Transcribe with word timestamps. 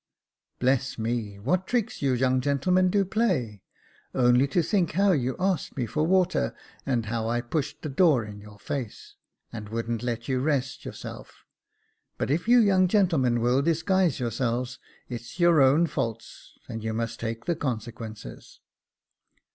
"Bless 0.59 0.97
me! 0.97 1.37
what 1.37 1.67
tricks 1.67 2.01
you 2.01 2.13
young 2.13 2.41
gentlemen 2.41 2.89
do 2.89 3.05
play. 3.05 3.61
Only 4.15 4.47
to 4.47 4.63
think 4.63 4.93
how 4.93 5.11
yt>u 5.13 5.35
asked 5.39 5.77
me 5.77 5.85
for 5.85 6.07
water, 6.07 6.55
and 6.87 7.05
how 7.05 7.29
I 7.29 7.39
pushed 7.41 7.83
the 7.83 7.89
door 7.89 8.25
in 8.25 8.39
your 8.41 8.57
face, 8.57 9.13
and 9.53 9.69
wouldn't 9.69 10.01
let 10.01 10.27
you 10.27 10.39
rest 10.39 10.85
yourself. 10.85 11.45
But 12.17 12.31
if 12.31 12.47
you 12.47 12.57
young 12.61 12.87
gentlemen 12.87 13.41
will 13.41 13.61
disguise 13.61 14.19
your 14.19 14.31
selves, 14.31 14.79
it's 15.07 15.39
your 15.39 15.61
own 15.61 15.85
faults, 15.85 16.53
and 16.67 16.83
you 16.83 16.93
must 16.95 17.19
take 17.19 17.45
the 17.45 17.55
consequences." 17.55 18.59